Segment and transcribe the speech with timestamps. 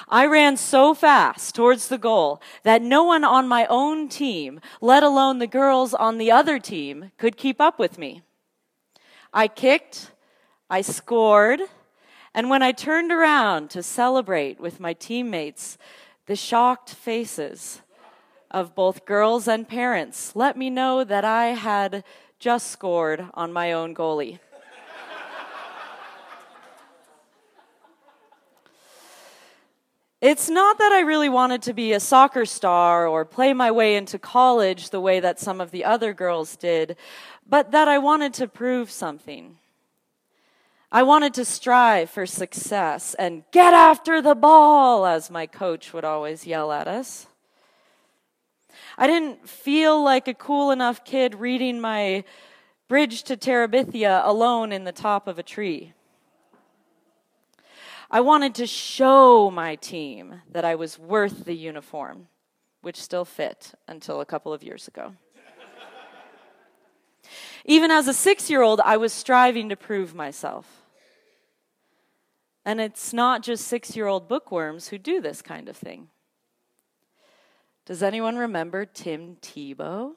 [0.09, 5.03] I ran so fast towards the goal that no one on my own team, let
[5.03, 8.21] alone the girls on the other team, could keep up with me.
[9.33, 10.11] I kicked,
[10.69, 11.61] I scored,
[12.33, 15.77] and when I turned around to celebrate with my teammates,
[16.25, 17.81] the shocked faces
[18.49, 22.03] of both girls and parents let me know that I had
[22.39, 24.39] just scored on my own goalie.
[30.23, 33.97] It's not that I really wanted to be a soccer star or play my way
[33.97, 36.95] into college the way that some of the other girls did,
[37.45, 39.57] but that I wanted to prove something.
[40.93, 46.05] I wanted to strive for success and get after the ball, as my coach would
[46.05, 47.27] always yell at us.
[48.97, 52.23] I didn't feel like a cool enough kid reading my
[52.87, 55.91] Bridge to Terabithia alone in the top of a tree.
[58.13, 62.27] I wanted to show my team that I was worth the uniform,
[62.83, 65.15] which still fit until a couple of years ago.
[67.65, 70.83] Even as a six year old, I was striving to prove myself.
[72.63, 76.09] And it's not just six year old bookworms who do this kind of thing.
[77.87, 80.11] Does anyone remember Tim Tebow?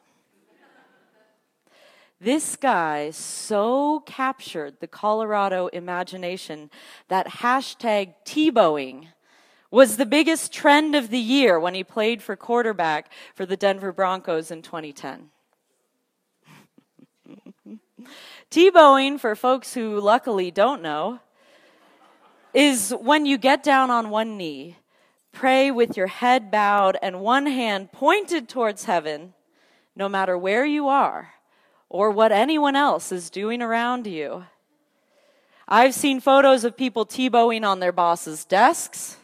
[2.20, 6.70] This guy so captured the Colorado imagination
[7.08, 9.08] that hashtag Tebowing
[9.70, 13.92] was the biggest trend of the year when he played for quarterback for the Denver
[13.92, 15.28] Broncos in 2010.
[18.50, 21.20] Tebowing, for folks who luckily don't know,
[22.54, 24.78] is when you get down on one knee,
[25.32, 29.34] pray with your head bowed and one hand pointed towards heaven,
[29.94, 31.34] no matter where you are
[31.88, 34.44] or what anyone else is doing around you.
[35.68, 39.16] I've seen photos of people Tebowing on their bosses' desks,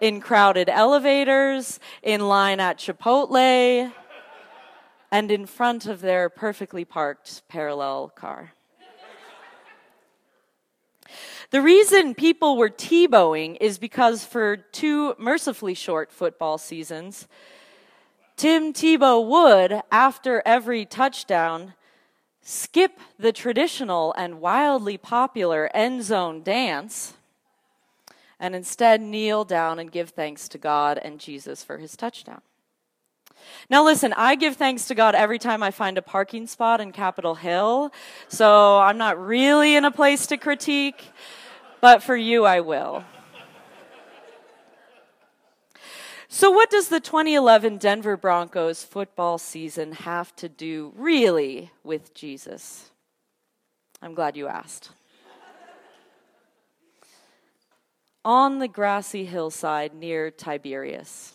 [0.00, 3.92] in crowded elevators, in line at Chipotle,
[5.12, 8.52] and in front of their perfectly parked parallel car.
[11.50, 17.26] The reason people were Tebowing is because for two mercifully short football seasons,
[18.40, 21.74] Tim Tebow would, after every touchdown,
[22.40, 27.12] skip the traditional and wildly popular end zone dance
[28.38, 32.40] and instead kneel down and give thanks to God and Jesus for his touchdown.
[33.68, 36.92] Now, listen, I give thanks to God every time I find a parking spot in
[36.92, 37.92] Capitol Hill,
[38.28, 41.10] so I'm not really in a place to critique,
[41.82, 43.04] but for you, I will.
[46.32, 52.92] So, what does the 2011 Denver Broncos football season have to do really with Jesus?
[54.00, 54.90] I'm glad you asked.
[58.24, 61.32] On the grassy hillside near Tiberias.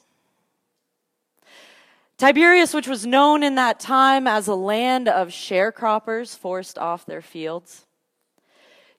[2.17, 7.21] Tiberias, which was known in that time as a land of sharecroppers forced off their
[7.21, 7.85] fields,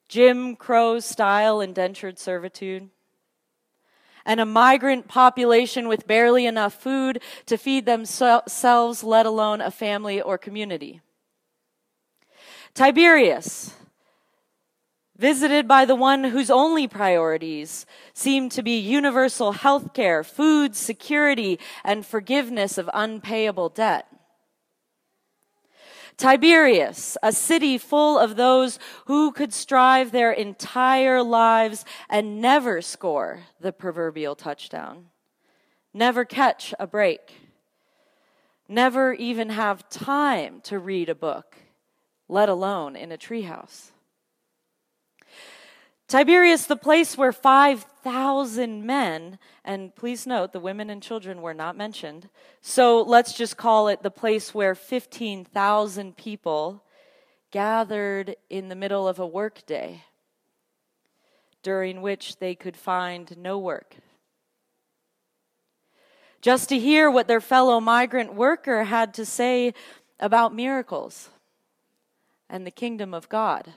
[0.09, 2.91] Jim Crow style indentured servitude,
[4.27, 10.21] and a migrant population with barely enough food to feed themselves, let alone a family
[10.21, 11.01] or community.
[12.75, 13.73] Tiberias,
[15.17, 21.59] visited by the one whose only priorities seem to be universal health care, food security,
[21.85, 24.07] and forgiveness of unpayable debt.
[26.17, 33.41] Tiberias, a city full of those who could strive their entire lives and never score
[33.61, 35.07] the proverbial touchdown,
[35.93, 37.33] never catch a break,
[38.67, 41.57] never even have time to read a book,
[42.29, 43.91] let alone in a treehouse.
[46.09, 51.77] Tiberias, the place where 5,000 men, and please note the women and children were not
[51.77, 52.29] mentioned,
[52.61, 56.85] so let's just call it the place where 15,000 people
[57.51, 60.05] gathered in the middle of a workday
[61.65, 63.97] during which they could find no work.
[66.41, 69.75] Just to hear what their fellow migrant worker had to say
[70.21, 71.31] about miracles
[72.49, 73.73] and the kingdom of God.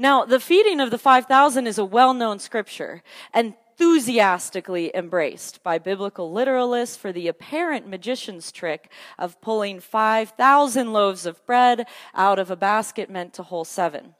[0.00, 3.02] Now, the feeding of the 5,000 is a well known scripture,
[3.34, 11.44] enthusiastically embraced by biblical literalists for the apparent magician's trick of pulling 5,000 loaves of
[11.44, 14.14] bread out of a basket meant to hold seven.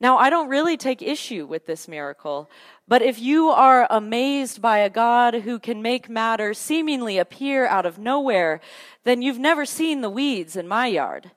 [0.00, 2.50] Now, I don't really take issue with this miracle,
[2.88, 7.86] but if you are amazed by a God who can make matter seemingly appear out
[7.86, 8.60] of nowhere,
[9.04, 11.30] then you've never seen the weeds in my yard.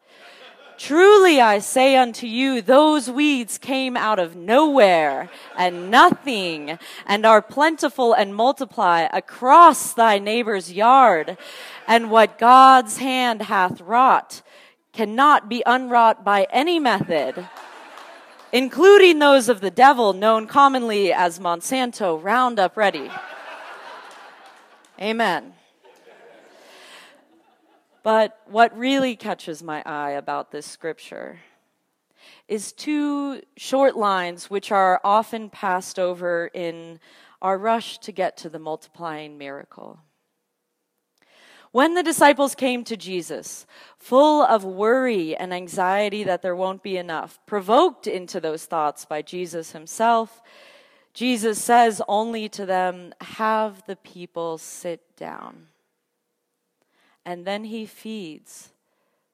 [0.82, 7.40] Truly I say unto you, those weeds came out of nowhere and nothing and are
[7.40, 11.38] plentiful and multiply across thy neighbor's yard.
[11.88, 14.42] And what God's hand hath wrought
[14.92, 17.48] cannot be unwrought by any method,
[18.52, 23.12] including those of the devil known commonly as Monsanto Roundup Ready.
[25.00, 25.54] Amen.
[28.04, 31.40] But what really catches my eye about this scripture
[32.48, 37.00] is two short lines which are often passed over in
[37.42, 40.00] our rush to get to the multiplying miracle.
[41.72, 43.66] When the disciples came to Jesus,
[43.98, 49.22] full of worry and anxiety that there won't be enough, provoked into those thoughts by
[49.22, 50.42] Jesus himself,
[51.14, 55.68] Jesus says only to them, Have the people sit down
[57.26, 58.72] and then he feeds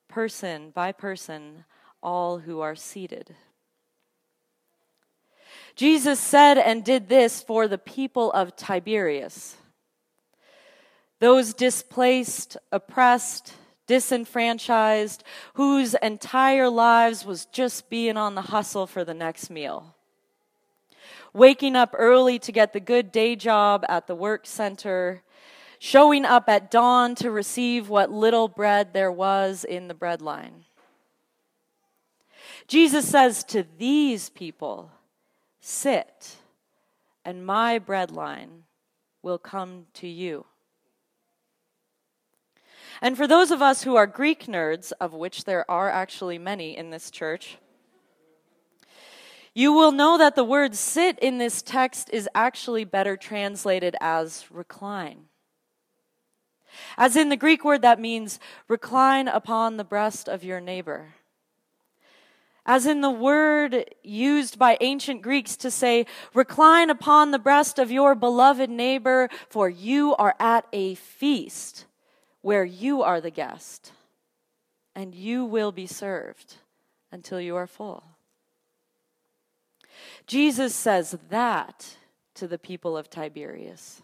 [0.07, 1.65] person by person
[2.01, 3.35] all who are seated.
[5.75, 9.57] Jesus said and did this for the people of Tiberias.
[11.19, 13.53] Those displaced, oppressed,
[13.87, 15.23] disenfranchised,
[15.53, 19.95] whose entire lives was just being on the hustle for the next meal.
[21.33, 25.23] Waking up early to get the good day job at the work center,
[25.79, 30.65] showing up at dawn to receive what little bread there was in the bread line.
[32.67, 34.91] Jesus says to these people,
[35.59, 36.37] Sit,
[37.23, 38.63] and my bread line
[39.21, 40.45] will come to you.
[43.01, 46.75] And for those of us who are Greek nerds, of which there are actually many
[46.75, 47.57] in this church,
[49.53, 54.45] you will know that the word sit in this text is actually better translated as
[54.51, 55.25] recline.
[56.97, 61.15] As in the Greek word that means recline upon the breast of your neighbor.
[62.65, 67.89] As in the word used by ancient Greeks to say, recline upon the breast of
[67.89, 71.85] your beloved neighbor, for you are at a feast
[72.41, 73.93] where you are the guest,
[74.93, 76.55] and you will be served
[77.09, 78.03] until you are full.
[80.25, 81.95] Jesus says that
[82.35, 84.01] to the people of Tiberias.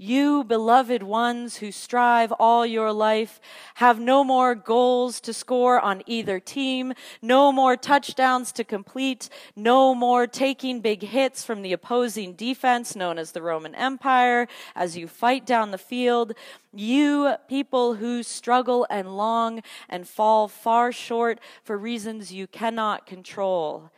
[0.00, 3.40] You, beloved ones who strive all your life,
[3.74, 9.96] have no more goals to score on either team, no more touchdowns to complete, no
[9.96, 15.08] more taking big hits from the opposing defense known as the Roman Empire as you
[15.08, 16.32] fight down the field.
[16.72, 23.90] You, people who struggle and long and fall far short for reasons you cannot control,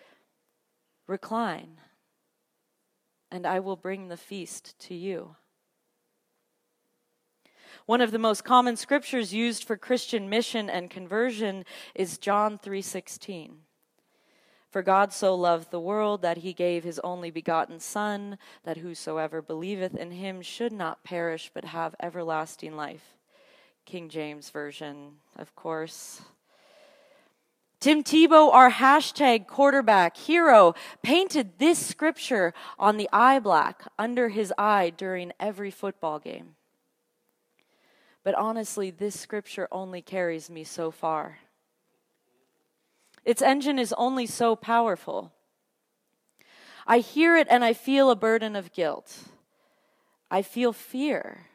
[1.06, 1.76] recline,
[3.30, 5.36] and I will bring the feast to you.
[7.90, 13.64] One of the most common scriptures used for Christian mission and conversion is John 3:16.
[14.68, 19.42] For God so loved the world that he gave his only begotten son that whosoever
[19.42, 23.16] believeth in him should not perish but have everlasting life.
[23.86, 26.22] King James version, of course.
[27.80, 34.54] Tim Tebow, our hashtag quarterback hero, painted this scripture on the eye black under his
[34.56, 36.54] eye during every football game.
[38.30, 41.38] But honestly, this scripture only carries me so far.
[43.24, 45.32] Its engine is only so powerful.
[46.86, 49.24] I hear it and I feel a burden of guilt.
[50.30, 51.46] I feel fear.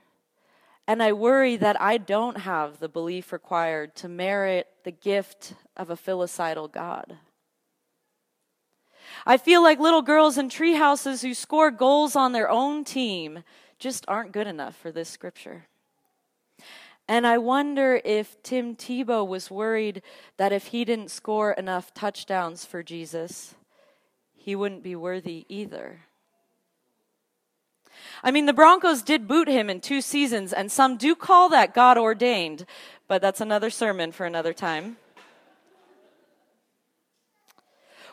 [0.85, 5.89] And I worry that I don't have the belief required to merit the gift of
[5.89, 7.19] a filicidal God.
[9.25, 13.45] I feel like little girls in tree houses who score goals on their own team
[13.79, 15.67] just aren't good enough for this scripture.
[17.07, 20.01] And I wonder if Tim Tebow was worried
[20.37, 23.53] that if he didn't score enough touchdowns for Jesus,
[24.33, 26.01] he wouldn't be worthy either.
[28.23, 31.73] I mean, the Broncos did boot him in two seasons, and some do call that
[31.73, 32.65] God ordained,
[33.07, 34.97] but that's another sermon for another time.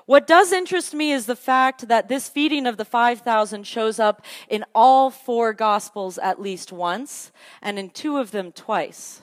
[0.07, 4.25] What does interest me is the fact that this feeding of the 5,000 shows up
[4.49, 7.31] in all four Gospels at least once,
[7.61, 9.23] and in two of them twice.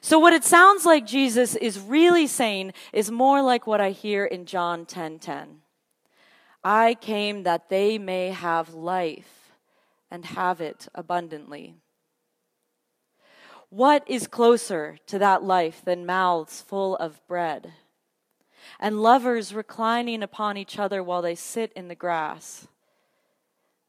[0.00, 4.24] So, what it sounds like Jesus is really saying is more like what I hear
[4.24, 4.88] in John 10:10.
[4.88, 5.62] 10, 10.
[6.64, 9.52] I came that they may have life
[10.10, 11.74] and have it abundantly.
[13.68, 17.72] What is closer to that life than mouths full of bread?
[18.80, 22.68] And lovers reclining upon each other while they sit in the grass.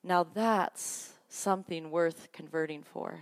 [0.03, 3.21] Now that's something worth converting for.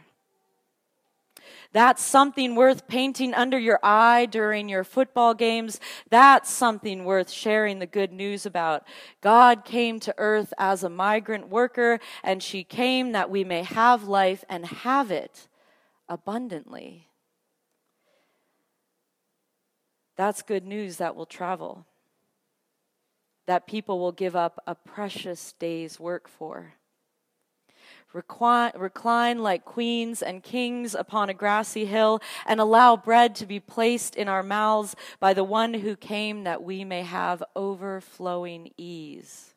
[1.73, 5.79] That's something worth painting under your eye during your football games.
[6.09, 8.83] That's something worth sharing the good news about.
[9.21, 14.05] God came to earth as a migrant worker, and she came that we may have
[14.05, 15.47] life and have it
[16.07, 17.09] abundantly.
[20.15, 21.85] That's good news that will travel,
[23.47, 26.73] that people will give up a precious day's work for.
[28.13, 33.59] Recline, recline, like queens and kings upon a grassy hill, and allow bread to be
[33.59, 39.53] placed in our mouths by the one who came that we may have overflowing ease.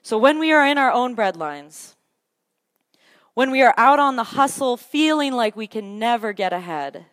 [0.00, 1.96] So, when we are in our own breadlines,
[3.34, 7.06] when we are out on the hustle feeling like we can never get ahead,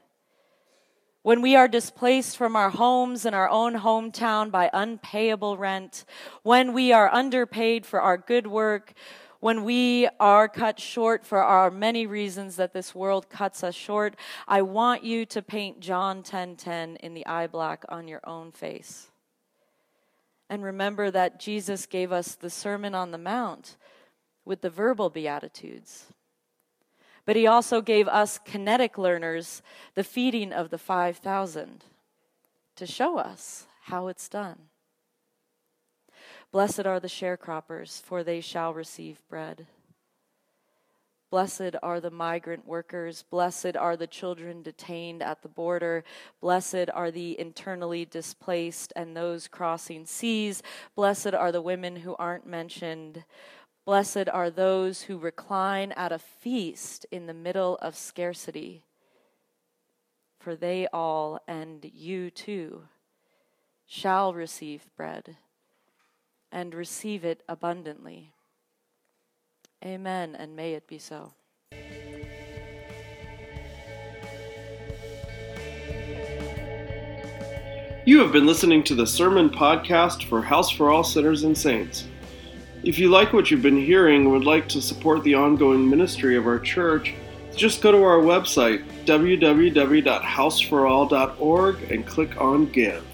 [1.23, 6.05] when we are displaced from our homes in our own hometown by unpayable rent,
[6.43, 8.93] when we are underpaid for our good work,
[9.39, 14.15] when we are cut short for our many reasons that this world cuts us short,
[14.47, 18.21] I want you to paint John 10:10 10, 10 in the eye black on your
[18.23, 19.11] own face.
[20.49, 23.77] And remember that Jesus gave us the Sermon on the Mount
[24.43, 26.07] with the verbal beatitudes.
[27.25, 29.61] But he also gave us kinetic learners
[29.95, 31.83] the feeding of the 5,000
[32.75, 34.57] to show us how it's done.
[36.51, 39.67] Blessed are the sharecroppers, for they shall receive bread.
[41.31, 43.23] Blessed are the migrant workers.
[43.29, 46.03] Blessed are the children detained at the border.
[46.41, 50.61] Blessed are the internally displaced and those crossing seas.
[50.93, 53.23] Blessed are the women who aren't mentioned.
[53.85, 58.83] Blessed are those who recline at a feast in the middle of scarcity,
[60.39, 62.83] for they all, and you too,
[63.87, 65.35] shall receive bread
[66.51, 68.33] and receive it abundantly.
[69.83, 71.33] Amen, and may it be so.
[78.03, 82.05] You have been listening to the Sermon Podcast for House for All Sinners and Saints.
[82.83, 86.35] If you like what you've been hearing and would like to support the ongoing ministry
[86.35, 87.13] of our church,
[87.55, 93.05] just go to our website, www.houseforall.org, and click on Give.